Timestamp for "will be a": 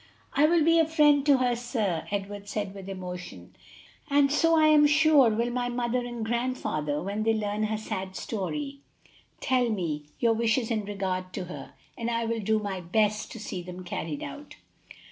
0.47-0.87